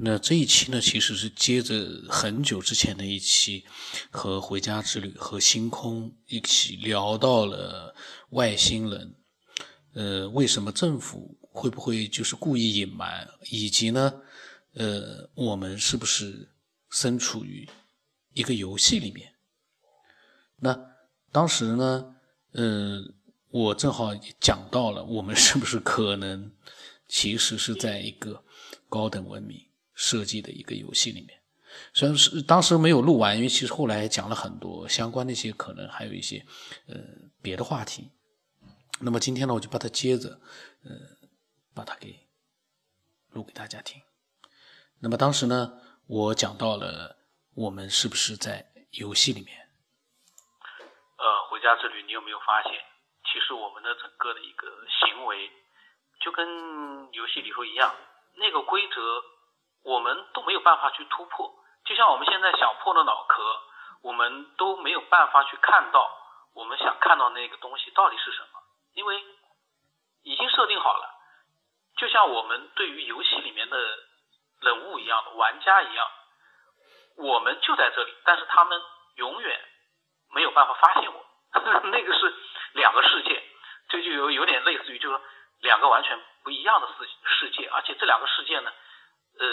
[0.00, 3.64] 那这一期呢，其实是接着很久之前的一期，
[4.10, 7.92] 和《回家之旅》和星空一起聊到了
[8.30, 9.16] 外星人，
[9.94, 14.22] 呃，为什么政府会不会就是故意隐瞒，以及呢，
[14.74, 16.48] 呃，我们是不是
[16.90, 17.68] 身处于
[18.34, 19.34] 一个游戏里面？
[20.60, 20.78] 那
[21.32, 22.14] 当时呢，
[22.52, 23.02] 呃，
[23.50, 26.52] 我正好讲到了，我们是不是可能
[27.08, 28.44] 其实是在一个
[28.88, 29.67] 高等文明？
[30.00, 31.42] 设计的一个游戏里面，
[31.92, 36.46] 虽然是当时没有录完，因为其实后来讲了很多相关的一些，可能还有一些
[36.86, 36.94] 呃
[37.42, 38.12] 别的话题。
[39.00, 40.40] 那么今天呢，我就把它接着
[40.84, 40.90] 呃
[41.74, 42.14] 把它给
[43.32, 44.00] 录给大家听。
[45.00, 47.18] 那么当时呢，我讲到了
[47.56, 49.68] 我们是不是在游戏里面？
[51.18, 52.70] 呃，回家之旅，你有没有发现，
[53.26, 54.68] 其实我们的整个的一个
[55.02, 55.50] 行为
[56.22, 56.46] 就跟
[57.10, 57.92] 游戏里头一样，
[58.36, 58.94] 那个规则。
[59.84, 63.42] 我们都没有办法去突破，就像我们现在想破的脑壳，
[64.02, 66.10] 我们都没有办法去看到
[66.54, 68.60] 我们想看到那个东西到底是什么，
[68.94, 69.24] 因为
[70.24, 71.14] 已经设定好了。
[71.96, 73.78] 就像我们对于游戏里面的
[74.60, 76.06] 人物一样玩家一样，
[77.16, 78.80] 我们就在这里，但是他们
[79.16, 79.60] 永远
[80.30, 81.26] 没有办法发现我，
[81.90, 82.34] 那个是
[82.74, 83.42] 两个世界，
[83.88, 85.20] 这就有有点类似于就是
[85.60, 88.72] 两个完全不一样的世世界，而且这两个世界呢。
[89.38, 89.46] 呃，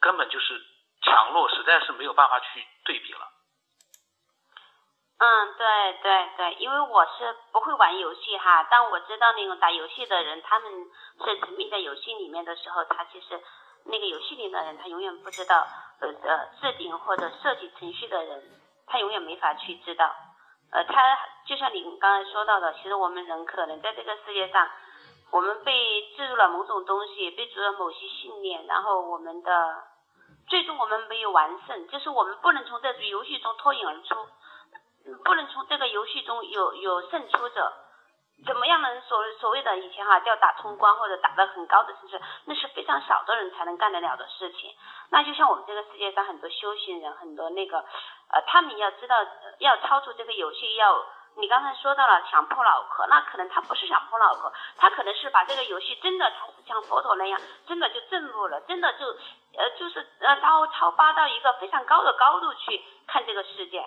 [0.00, 0.60] 根本就是
[1.02, 3.28] 强弱，实在是没有办法去对比了。
[5.18, 10.70] 嗯，对对对，因为我是不会玩游戏哈，但我知道那种打游戏的人，他们
[11.24, 13.40] 是沉迷在游戏里面的时候，他其实
[13.84, 15.66] 那个游戏里的人，他永远不知道
[16.00, 18.42] 呃呃制定或者设计程序的人，
[18.86, 20.12] 他永远没法去知道。
[20.72, 24.68] 呃，他就像你刚才说到的，其实我们人可能在这个世界上。
[25.32, 25.72] 我们被
[26.14, 29.82] 植入了某种东西，被植入了某些信念，然后我们的
[30.46, 34.14] 最终我们没有完胜，就是我们不能从这局游戏中脱颖而出，
[35.24, 37.72] 不能从这个游戏中有有胜出者。
[38.44, 44.74] 怎么样能所所谓的以前哈叫打通关或者打得很高的层次，那是非常少的人才能干得了的事情。
[45.10, 49.16] 那就像我们这个世界上很多修行人，很多那个呃，他们要知道
[49.60, 51.02] 要超出这个游戏要。
[51.40, 59.06] 你刚才说到了想破脑壳，那可能他不是想破脑壳，他可能是把这个游戏真的，他是像佛陀那样，真的就证悟了，真的就
[59.58, 63.82] 呃就是呃超超发到一个非常高的高度去看这个世界。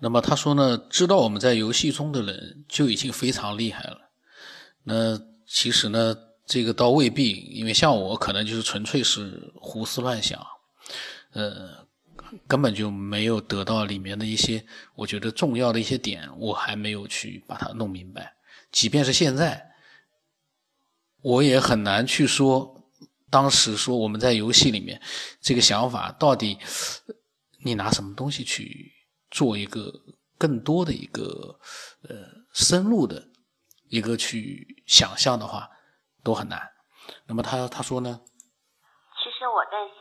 [0.00, 4.10] 那么他说呢，知道我们在游戏中的人就已经非常厉害了。
[4.84, 5.16] 那
[5.46, 6.14] 其实呢，
[6.46, 10.38] 这个倒未必，因为像我可能就是纯粹是胡思乱想，
[11.34, 11.83] 呃。
[12.46, 14.64] 根本就没有得到里面的一些
[14.94, 18.34] 我觉得重要的一些点，我还没有去把它弄明白。
[18.72, 19.74] 即便是现在，
[21.22, 22.90] 我也很难去说
[23.30, 25.00] 当时说我们在游戏里面
[25.40, 26.58] 这个想法到底，
[27.64, 28.92] 你拿什么东西去
[29.30, 29.92] 做一个
[30.36, 31.58] 更多的一个
[32.08, 32.16] 呃
[32.52, 33.28] 深入的
[33.88, 35.70] 一个去想象的话，
[36.22, 36.60] 都很难。
[37.26, 38.20] 那么他他说呢？
[39.22, 39.93] 其实我在。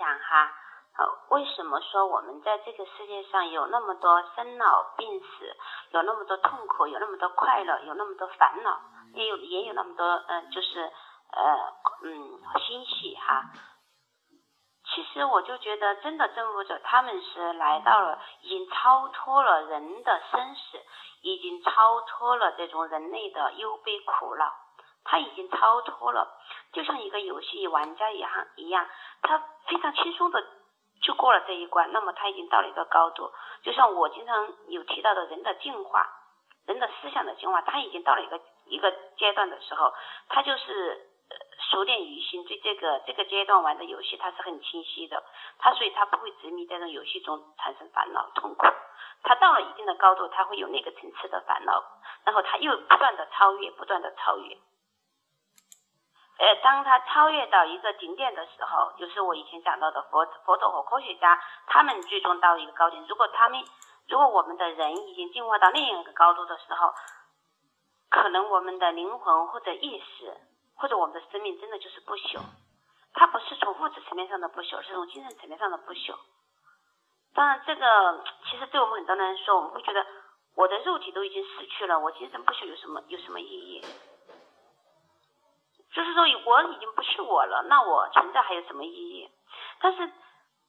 [1.30, 5.56] 为什么说我们在这个世界上有那么多生老病死，
[5.92, 8.80] 有那么多痛苦，有那么多快乐，有那么多烦恼，
[9.14, 13.44] 也有也有那么多嗯，就是呃嗯欣喜哈。
[14.94, 20.78] 其实我就觉得，真的证悟者他们是来到了，已经超脱了人的生死，
[21.22, 24.54] 已经超脱了这种人类的忧悲苦恼，
[25.04, 26.28] 他已经超脱了，
[26.74, 28.86] 就像一个游戏玩家一样一样，
[29.22, 30.44] 他非常轻松的。
[31.04, 33.30] 就过了这一关，那么他已经到了一个高度。
[33.62, 36.08] 就像我经常有提到的，人的进化，
[36.66, 39.94] 人的思想的进化，他已经到了一个一个阶段的时候，
[40.30, 41.10] 他就是
[41.70, 45.22] 熟练于心，对这个这个阶段玩的游戏，他是很清晰的。
[45.60, 48.66] 他所以，他不会执迷在这种游戏中产生烦恼痛苦。
[49.24, 51.84] 他到了一定的高度，他会有那个层次的烦恼，
[52.26, 54.58] 然后他又不断的超越，不断的超越。
[56.44, 63.02] 呃，当他超越到一个顶点的时候，就是我以前讲到的佛佛陀和科学家，他们最终到一个高点。
[63.08, 63.64] 如果他们，
[64.10, 66.94] 如果我们的人已经进化到另一个高度的时候，
[68.10, 70.36] 可能我们的灵魂或者意识
[70.76, 72.42] 或者我们的生命真的就是不朽。
[73.14, 76.14] 它不是从物质层面上的不朽，是从精神层面上的不朽。
[77.34, 80.06] 当然，这个其实对我们很多人来说，我们会觉得
[80.56, 83.86] 我的肉体都已经死去了，我精神不朽有什么有什么意义？
[85.94, 89.30] 就是说，我已经不是我了，那我存在还有什么意义？
[89.80, 90.12] 但是，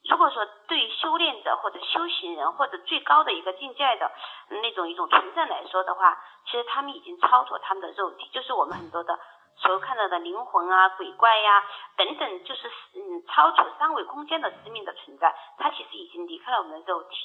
[0.08, 4.12] 如果说对于修炼者或者修行人或者最高的一个境界的
[4.50, 9.18] 那种一种存在来说的话，其实他们已经超脱他们的肉体，就是我们很多的
[9.56, 11.64] 所看到的灵魂啊、鬼怪呀
[11.96, 17.16] 等等，就是嗯超出三维空间的生命的存在，它其实已经离开了我们的肉体。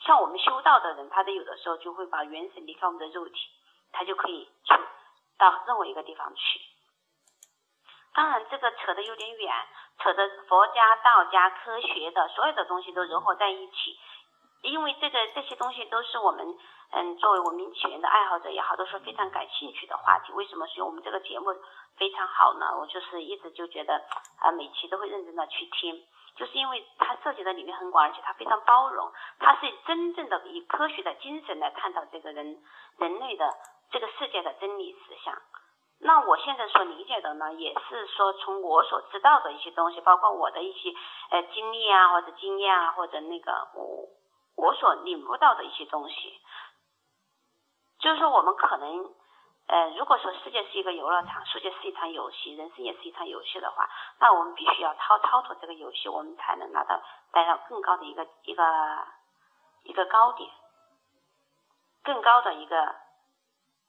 [0.00, 3.34] 像我们修道的人，他都有的时候就会把元神离开我们的肉体，
[3.92, 4.74] 他就可以去
[5.38, 6.60] 到任何一个地方去。
[8.16, 9.54] 当然，这个扯得有点远，
[9.98, 13.96] 扯的佛家、道家、科学的所有的东西都融合在一起，
[14.62, 16.58] 因为这个这些东西都是我们。
[16.92, 20.32] 嗯，作为文明起源的爱好者也好，都是非常感兴趣的话题。
[20.34, 21.46] 为什么说我们这个节目
[21.98, 22.78] 非常好呢？
[22.78, 24.00] 我就是一直就觉得
[24.38, 29.10] 啊，每期都会认真的去听，就是因为它涉及的领域很广，而且它非常包容，
[29.40, 32.56] 它是真正的以科学的精神来探讨这个人
[32.98, 33.52] 人类的
[33.90, 35.34] 这个世界的真理实相。
[35.98, 40.92] 那我现在所理解的呢，也是说从我所知道的一些东西，包括我的一些
[41.30, 44.08] 呃经历啊，或者经验啊，或者那个我
[44.56, 46.40] 我所领悟到的一些东西。
[47.98, 49.10] 就是说，我们可能，
[49.68, 53.88] 呃，如果说世界是一个游乐场，世界是一场游戏，人生也是一场游戏的话，
[54.20, 57.00] 那我们必须要超超脱这个游戏，我们才能拿到
[57.32, 58.62] 带到更高的一个一个
[59.84, 60.50] 一个高点，
[62.04, 62.94] 更高的一个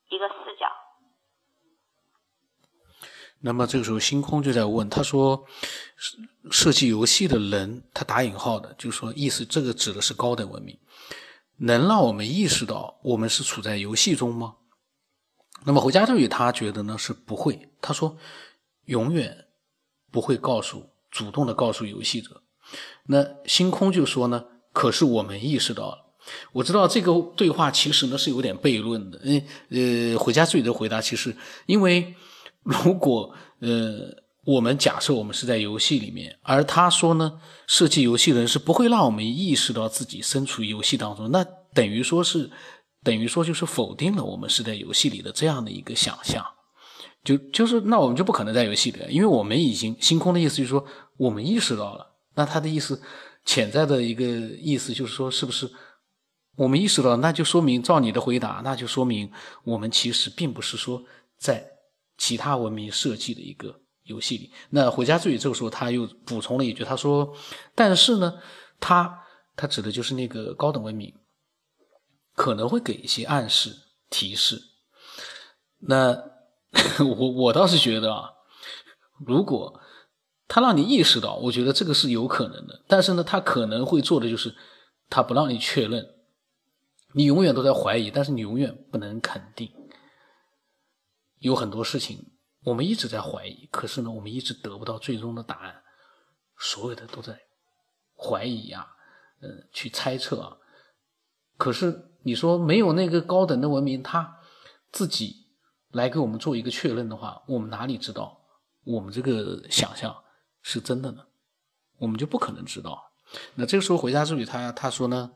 [0.07, 0.71] 一个视角。
[3.39, 5.45] 那么这个时候，星空就在问他说
[6.51, 10.77] ：“设计游戏的人，他打引号的，就是说，意思这个指的是高等文明。”
[11.59, 14.53] 能让我们意识到我们是处在游戏中吗？
[15.65, 17.69] 那么回家之语他觉得呢是不会。
[17.81, 18.15] 他说
[18.85, 19.45] 永远
[20.11, 22.43] 不会告诉主动的告诉游戏者。
[23.07, 26.05] 那星空就说呢，可是我们意识到了。
[26.51, 29.19] 我知道这个对话其实呢是有点悖论的。
[29.23, 29.41] 嗯
[30.13, 31.35] 呃，回家之语的回答其实
[31.65, 32.13] 因为
[32.67, 34.23] 如果呃。
[34.47, 37.37] 我们假设我们是在游戏里面，而他说呢，
[37.67, 41.43] 设计游戏的人是不会让我们意识到自己身处游戏当中，那
[41.73, 42.49] 等于说是，
[43.03, 46.41] 等于说就是否定了我们是在游戏里的这样的一个想象，
[47.25, 50.85] 就就是那我们就不可能在游戏里，因为我们已经星空的意思就是说
[51.17, 53.01] 我们意识到了，那他的意思
[53.43, 55.69] 潜在的一个意思就是说是不是
[56.55, 59.29] 我们意识到，那就说明照你的回答，那就说明
[59.65, 61.03] 我们其实并不是说
[61.37, 61.69] 在
[62.17, 63.81] 其他文明设计的一个。
[64.07, 67.35] 游戏里，那回家之语这个时候他又补充了一句，他说
[67.75, 68.39] ：“但是呢，
[68.79, 71.13] 他他指的就是那个高等文明，
[72.33, 73.75] 可能会给一些暗示
[74.09, 74.61] 提示。
[75.79, 76.23] 那
[77.03, 78.29] 我我倒是觉得啊，
[79.25, 79.77] 如果
[80.47, 82.81] 他让你意识到，我觉得这个是有可能的。
[82.87, 84.55] 但是呢，他可能会做的就是
[85.09, 86.15] 他不让你确认，
[87.11, 89.69] 你永远都在怀疑，但是你永远不能肯定，
[91.39, 92.33] 有很多事情。”
[92.65, 95.83] 我们一直在怀疑，可是呢，我们一直得不到最终的答案，
[96.57, 97.39] 所有的都在
[98.17, 98.95] 怀疑呀，
[99.39, 100.57] 呃，去猜测啊。
[101.55, 104.39] 可是你说没有那个高等的文明，他
[104.91, 105.47] 自己
[105.91, 108.41] 来给我们做一个确认的话，我们哪里知道
[108.83, 110.23] 我们这个想象
[110.61, 111.25] 是真的呢？
[111.99, 113.13] 我们就不可能知道。
[113.55, 115.31] 那这个时候回家之旅，他他说呢，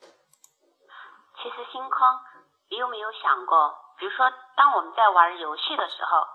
[0.00, 1.98] 其实星空，
[2.72, 6.26] 你有没有想过，比如说当我们在玩游戏的时候。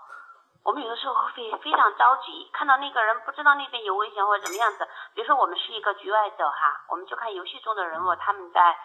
[0.67, 1.31] 我们有的时候会
[1.63, 4.85] 非常着急，看到那个人不知道那边有危险或者怎么样子。
[5.15, 8.77] 比如说我们是一个局外者哈，我们就看游戏中的人物他们在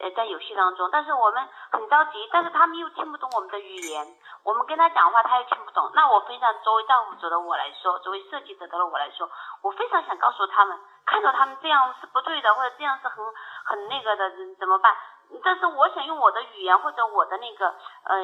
[0.00, 5.90] 呃在游戏当中，但是我们很着急，但是他们又听不懂我们的语言，我们跟他讲话他又听不懂。
[5.92, 9.28] 那我非常作为造物者的我来说，作为设计者的我来说，
[9.60, 13.22] 我非常想告诉他们，看到他们这样是不对的，或者这样是很
[13.66, 14.96] 很那个的，怎么办？
[15.42, 17.68] 但是我想用我的语言或者我的那个
[18.04, 18.16] 呃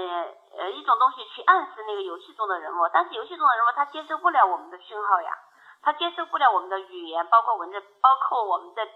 [0.59, 5.31] 呃一种东西去暗示那个游戏中的人物，但是游戏中的人物他接受不了我们的讯号呀，
[5.83, 8.87] 他接受不了我们的语言，包括文字，包括我们的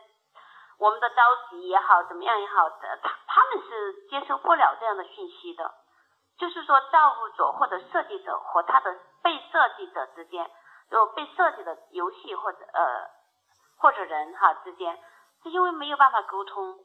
[0.78, 1.16] 我们的着
[1.50, 2.96] 急也好，怎么样也好，他
[3.26, 5.73] 他们是接受不了这样的讯息的。
[6.37, 8.92] 就是说，造物者或者设计者和他的
[9.23, 10.50] 被设计者之间，
[10.90, 13.08] 就被设计的游戏或者呃
[13.78, 14.99] 或者人哈之间，
[15.44, 16.78] 是因为没有办法沟通。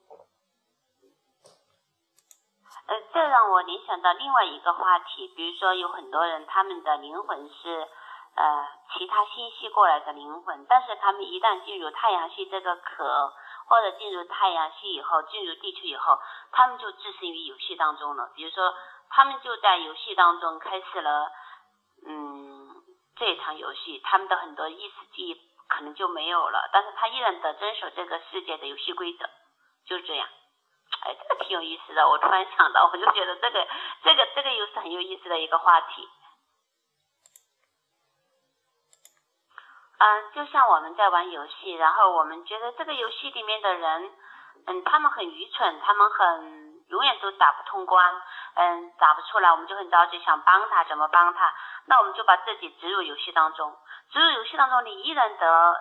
[2.89, 7.87] 呃，这让我联想到另外一个话题，比如说有很多人，他们的灵魂是
[8.35, 13.31] 呃其他星系过来的灵魂，但是他们一旦进入太阳系这个壳，
[13.67, 16.17] 或者进入太阳系以后，进入地球以后，
[16.51, 18.31] 他们就置身于游戏当中了。
[18.33, 18.73] 比如说，
[19.11, 21.31] 他们就在游戏当中开始了，
[22.07, 22.73] 嗯，
[23.17, 29.29] 这场游戏，他们的很多意识记忆可能就没有了，但是他依然的遵守这个世界的游戏规则，
[29.85, 30.27] 就是这样。
[31.01, 32.07] 哎，这个挺有意思的。
[32.07, 33.67] 我突然想到，我就觉得这个、
[34.03, 36.09] 这个、这个又是很有意思的一个话题。
[39.97, 44.11] 嗯，就像我们在玩游戏，然后我们觉得这个游戏里面的人，
[44.67, 48.21] 嗯，他们很愚蠢，他们很永远都打不通关，
[48.55, 51.53] 嗯，打不出来，我们就很着急，想帮他，怎么帮他？
[51.85, 53.75] 那我们就把自己植入游戏当中，
[54.11, 55.75] 植入游戏当中，你依然得，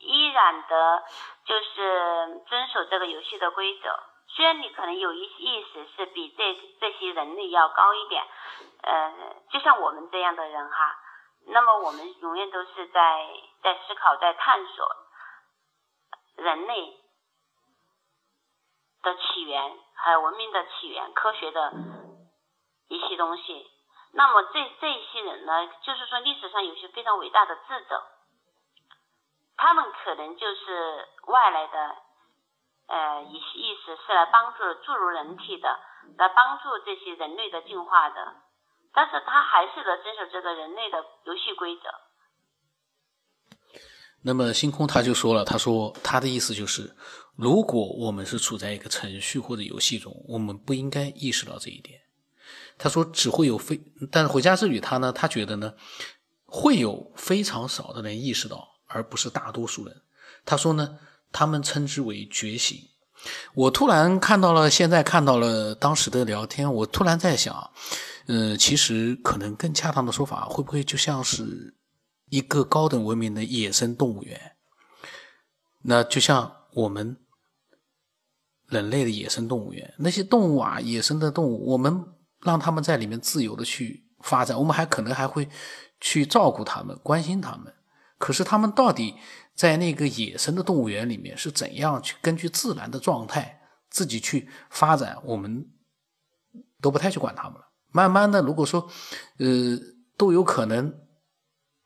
[0.00, 1.02] 依然得，
[1.46, 4.11] 就是遵守这个游戏的规则。
[4.34, 8.24] 虽然你可能有一意识是比这这些人类要高一点，
[8.82, 10.96] 呃，就像我们这样的人哈，
[11.48, 13.28] 那么我们永远都是在
[13.62, 14.96] 在思考，在探索
[16.36, 16.96] 人类
[19.02, 21.72] 的起源，还有文明的起源，科学的
[22.88, 23.70] 一些东西。
[24.14, 28.02] 那么这这一些人呢，就是说历史上有些非常伟大的智者，
[29.58, 31.96] 他们可能就是外来的。
[32.92, 35.66] 呃，意意思是来帮助注入人体的，
[36.18, 38.36] 来帮助这些人类的进化的，
[38.92, 41.82] 但是他还是得遵守这个人类的游戏规则。
[44.24, 46.94] 那么星空他就说了，他说他的意思就是，
[47.34, 51.98] 如果我们是处在一个程序或者游戏中，我们不应该意识到这一点。
[52.76, 53.80] 他说只会有非，
[54.12, 55.72] 但是回家之旅他呢，他觉得呢，
[56.44, 60.02] 会有非常少的人意识到，而不是大多数人。
[60.44, 60.98] 他说呢。
[61.32, 62.78] 他们称之为觉醒。
[63.54, 67.70] 我突然看到了，现在看到了当时的聊天，我突然在想，
[68.26, 71.76] 嗯，其实可能更恰当的说法，会不会就像是
[72.30, 74.56] 一个高等文明的野生动物园？
[75.82, 77.16] 那就像我们
[78.66, 82.04] 人类的野生动物园，那些动物啊，野生的动物，我们
[82.40, 85.48] 让他们在里面自由的去发展，我们还可能还会
[86.00, 87.72] 去照顾他们，关心他们。
[88.18, 89.14] 可是他们到底？
[89.54, 95.16] 在那个野生的动物园里面是怎样去根据自然的状态自己去发展？
[95.24, 95.70] 我们
[96.80, 97.68] 都不太去管他们了。
[97.90, 98.90] 慢慢的，如果说，
[99.38, 99.78] 呃，
[100.16, 100.98] 都有可能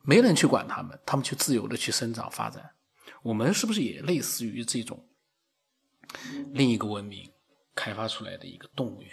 [0.02, 2.70] 没人去管他们，他们去自由的去生长发展，
[3.22, 5.04] 我们是不是也类似于这种
[6.52, 7.32] 另一个文明
[7.74, 9.10] 开发出来的一个动物园？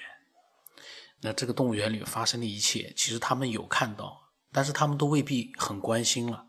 [1.22, 6.46] 那这个动物园里发生的一切，其实他们有看到，但是他们都未必很关心了。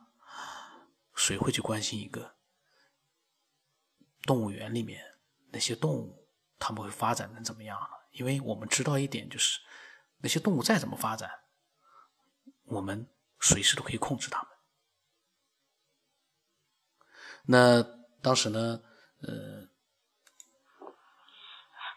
[1.15, 2.35] 谁会去关心一个
[4.23, 5.21] 动物园里面
[5.53, 6.29] 那些动物，
[6.59, 7.87] 他们会发展成怎么样呢？
[8.11, 9.61] 因为我们知道一点，就是
[10.19, 11.45] 那些动物再怎么发展，
[12.65, 13.09] 我们
[13.41, 14.51] 随时都可以控制它们。
[17.47, 17.83] 那
[18.23, 18.83] 当时呢，
[19.23, 19.69] 呃，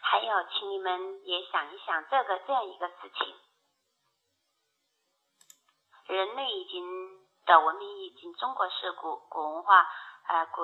[0.00, 3.34] 还有，请你们也想一想这个这样一个事情：
[6.14, 7.18] 人类已经。
[7.48, 9.88] 的文明已经，中国是古古文化，
[10.28, 10.60] 呃，古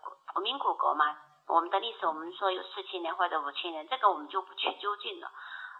[0.00, 1.18] 古古民古国嘛。
[1.48, 5.26] 我们的历史，我们说有四千年或者五千年，这个我们就不去究竟了。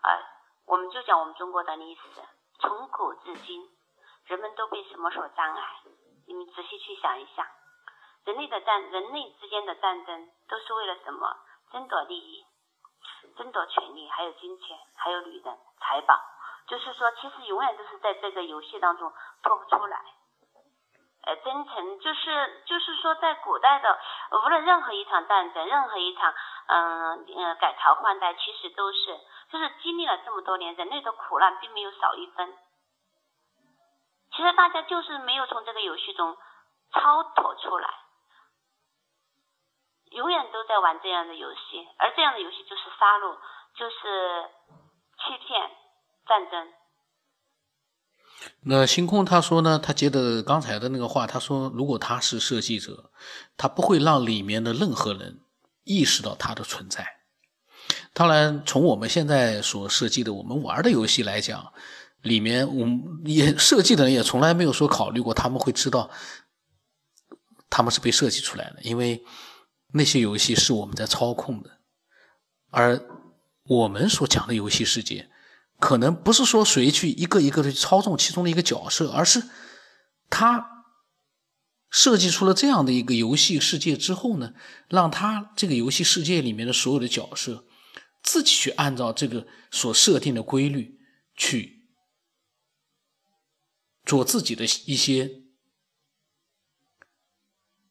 [0.03, 0.19] 呃，
[0.67, 2.03] 我们就讲我们中国的历史，
[2.59, 3.71] 从古至今，
[4.27, 5.63] 人们都被什么所障碍？
[6.27, 7.47] 你们仔细去想一想，
[8.25, 11.37] 人类的战，人类之间的战争都是为了什么？
[11.71, 12.45] 争夺利益，
[13.39, 16.19] 争夺权利，还有金钱，还有女人、财宝。
[16.67, 20.05] 就是说，其实永远都是在这个游戏当中脱不出来。
[21.23, 23.99] 呃，真诚就是就是说，在古代的
[24.43, 26.35] 无论任何一场战争，任何一场
[26.67, 32.57] 嗯呃改朝换代，其实都是就是经历了这么多年，人类的苦难并没有少一分。
[34.33, 36.39] 其实大家就是没有从这个游戏中
[36.93, 37.91] 超脱出来，
[40.13, 43.37] 永远都在玩这样的游戏，而这样的游戏就是杀戮，
[43.75, 44.51] 就是
[45.19, 45.71] 欺骗、
[46.27, 46.73] 战争。
[48.63, 49.79] 那星空他说呢？
[49.79, 53.11] 他接着刚才的那个话，他说，如果他是设计者，
[53.57, 55.41] 他不会让里面的任何人
[55.85, 57.07] 意识到他的存在。
[58.13, 61.73] 当然，从我们现在所设计的我们玩的游戏来讲，
[62.23, 66.11] 里面我们也设计的人也从来没有说考虑过他们会知道
[67.69, 69.23] 他们是被设计出来的，因为
[69.93, 71.71] 那些游戏是我们在操控的，
[72.71, 73.01] 而
[73.65, 75.31] 我们所讲的游戏世界。
[75.81, 79.43] 可能不是说谁去一个一个的操纵其中的一个角色，而是
[80.29, 80.85] 他
[81.91, 84.53] 设计出了这样的一个游戏世界之后呢，
[84.89, 87.67] 让他这个游戏世界里面的所有的角色
[88.23, 91.01] 自己去按照这个所设定的规律
[91.35, 91.89] 去
[94.05, 95.43] 做自己的一些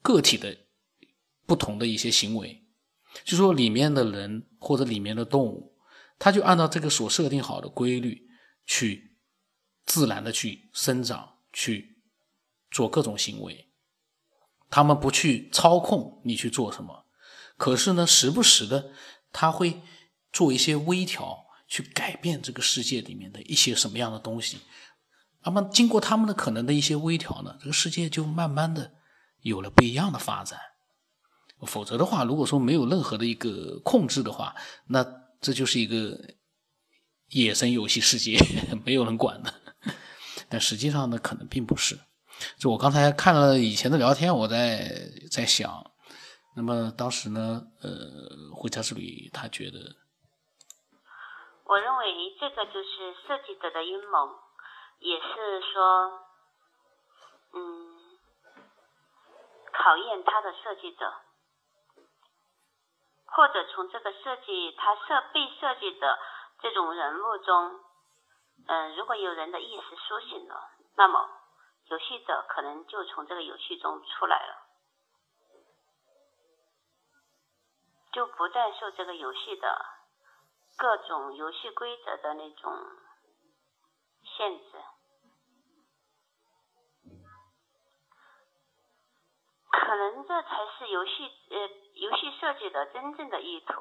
[0.02, 0.56] 个体的
[1.46, 2.64] 不同的一些行为，
[3.26, 5.69] 就说里面的人或者里面的动物。
[6.20, 8.28] 他就按照这个所设定好的规律
[8.66, 9.16] 去
[9.86, 12.04] 自然的去生长，去
[12.70, 13.70] 做各种行为。
[14.70, 17.06] 他们不去操控你去做什么，
[17.58, 18.92] 可是呢，时不时的
[19.32, 19.82] 他会
[20.34, 24.60] 做一些微调，去改变这个世界里面的一些什么样的东西。
[25.46, 28.92] 那么经过他们的可能的一些微调呢，这个世界就慢慢的
[29.40, 30.60] 有了不一样的发展。
[31.66, 34.54] 否则的话，如果说没有任何的一个控制的话，
[34.88, 35.19] 那。
[35.42, 36.18] 这就是一个
[37.30, 38.38] 野生游戏世界，
[38.86, 39.54] 没有人管的。
[40.50, 41.98] 但实际上呢，可能并不是。
[42.58, 44.90] 就我刚才看了以前的聊天，我在
[45.32, 45.92] 在想，
[46.56, 49.78] 那么当时呢，呃，回家之旅他觉得，
[51.66, 52.06] 我认为
[52.40, 54.40] 这个就是设计者的阴谋，
[55.00, 56.12] 也是说，
[57.54, 57.62] 嗯，
[59.72, 61.06] 考验他的设计者，
[63.32, 66.20] 或者从这个设计他设被设计的
[66.60, 67.80] 这种人物中，
[68.68, 71.36] 嗯，如果有人的意识苏醒了，那么。
[71.86, 74.56] 游戏者可能就从这个游戏中出来了，
[78.12, 79.86] 就不再受这个游戏的
[80.78, 82.72] 各种游戏规则的那种
[84.22, 84.66] 限制，
[90.28, 91.56] 这才是游戏呃
[91.96, 93.74] 游戏设计的真正的意图。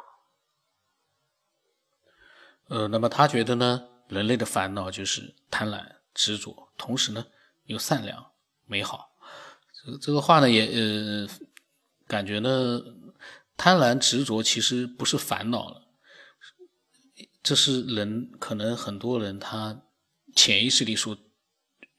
[2.68, 7.26] 呃，那么他觉得呢，人类的烦恼就是贪婪、执着，同时呢。
[7.68, 8.32] 又善良
[8.64, 9.10] 美好，
[9.74, 11.28] 这个这个话呢，也呃，
[12.06, 12.80] 感觉呢，
[13.58, 15.86] 贪婪执着其实不是烦恼了，
[17.42, 19.82] 这是人可能很多人他
[20.34, 21.14] 潜意识里所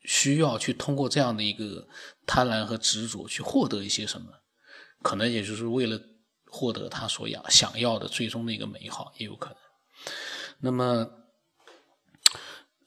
[0.03, 1.87] 需要去通过这样的一个
[2.25, 4.27] 贪婪和执着去获得一些什么，
[5.01, 5.99] 可能也就是为了
[6.45, 9.57] 获得他所要想要的最终的一个美好，也有可能。
[10.59, 11.15] 那么。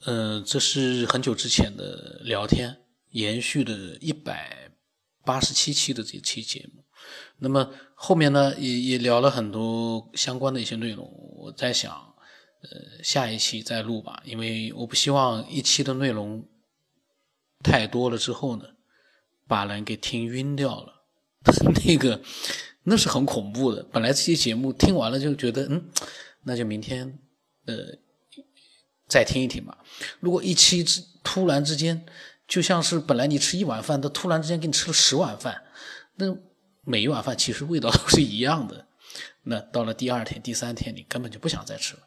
[0.04, 2.76] 嗯，这是很久之前的聊天，
[3.10, 4.72] 延续的一百
[5.24, 6.84] 八十七期的这期节目。
[7.38, 11.08] 那么后面呢，也也聊了很多相关的一些内容。
[11.36, 16.44] 我在想，呃，下一期再录吧，因为我不希望一期的内容
[17.62, 18.64] 太多了之后呢，
[19.46, 21.02] 把人给听晕掉了。
[21.86, 22.20] 那个
[22.84, 23.82] 那是很恐怖的。
[23.92, 25.88] 本来这期节目听完了就觉得，嗯，
[26.44, 27.18] 那就明天，
[27.66, 27.74] 呃。
[29.08, 29.76] 再听一听吧。
[30.20, 32.06] 如果一期之突然之间，
[32.48, 35.64] 就像是本来你吃一碗饭，他突然之间给你吃了十碗饭，
[36.16, 36.34] 那
[36.86, 38.86] 每一碗饭其实味道 都是一样的。
[39.42, 42.00] 那到了第二天、第三天，你根本就不想再吃了。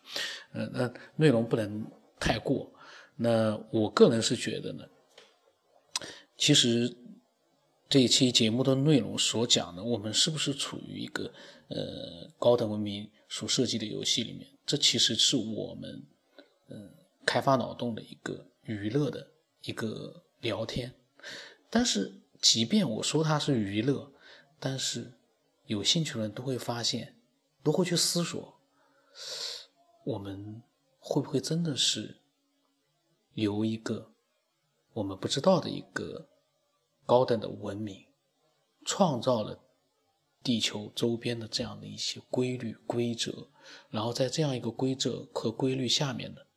[0.54, 1.86] 嗯，那内容不能
[2.20, 2.74] 太过。
[3.18, 4.84] 那我个人是觉得呢，
[6.38, 6.95] 其实
[7.89, 11.32] 这一期节目的内容所讲的，我们是不是处于一个
[11.69, 14.48] 呃高等文明所设计的游戏里面？
[14.65, 16.06] 这其实是我们。
[16.67, 16.91] 嗯，
[17.28, 19.28] 开发脑洞的一个娱乐的
[19.65, 20.91] 一个聊天，
[21.69, 24.12] 但是即便我说它是娱乐，
[24.60, 25.13] 但是
[25.67, 27.15] 有兴趣的人都会发现，
[27.62, 28.56] 都会去思索，
[30.06, 30.63] 我们
[30.98, 32.17] 会不会真的是
[33.36, 34.12] 由一个
[34.95, 36.29] 我们不知道的一个
[37.05, 38.08] 高等的文明，
[38.86, 39.60] 创造了
[40.41, 43.49] 地球周边的这样的一些规律规则，
[43.89, 46.47] 然后在这样一个规则和规律下面的。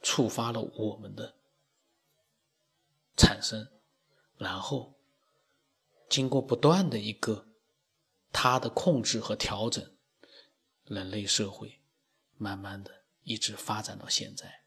[0.00, 1.34] 触发了我们的
[3.16, 3.66] 产生，
[4.36, 4.94] 然后
[6.08, 7.48] 经过不断的一个
[8.32, 9.84] 它的控制和调整，
[10.84, 11.80] 人类社会
[12.36, 14.62] 慢慢的一直发展到现在。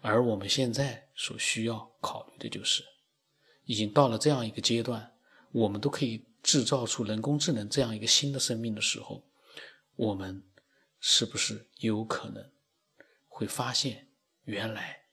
[0.00, 2.84] 而我们现在所需要考虑的就是，
[3.64, 5.16] 已经到了这样一个阶段，
[5.52, 9.28] 我们都可以制造出人工智能这样一个新的生命的时候，
[9.94, 10.42] 我们
[11.00, 12.52] 是不是有可能
[13.28, 14.08] 会发现？
[14.44, 15.08] 原来，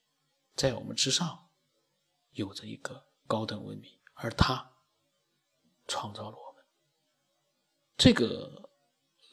[0.56, 1.50] 在我们之上，
[2.34, 4.74] 有着一个高等文明，而他
[5.88, 6.64] 创造了我们。
[7.98, 8.70] 这个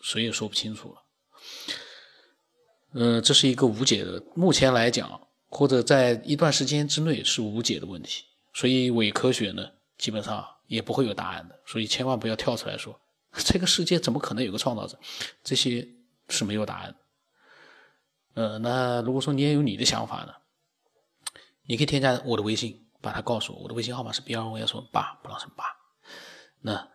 [0.03, 1.05] 谁也说不清楚了。
[2.93, 8.25] 呃，这是一个无解的，目前来讲，或者在一段时间之内是无解的问题。
[8.53, 11.61] 所以伪科学呢，基本上也不会有答案的。
[11.65, 13.01] 所以千万不要跳出来说，
[13.39, 14.99] 这个世界怎么可能有个创造者？
[15.45, 15.87] 这些
[16.29, 16.97] 是没有答案。
[18.35, 20.35] 呃，那如果说你也有你的想法呢，
[21.67, 23.61] 你可以添加我的微信，把它告诉我。
[23.61, 25.65] 我的微信号码是 B 二 V S 八，不让什么八。
[26.61, 26.89] 那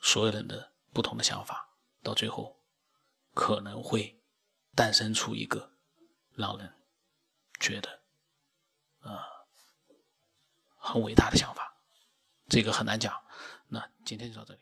[0.00, 1.70] 所有人的不同的想法，
[2.04, 2.56] 到最后
[3.34, 4.19] 可能会
[4.74, 5.72] 诞生出一个
[6.34, 6.72] 让人
[7.58, 8.02] 觉得
[9.00, 9.26] 啊
[10.76, 11.76] 很伟大的想法。
[12.48, 13.22] 这个很难讲。
[13.68, 14.60] 那今天就到这里。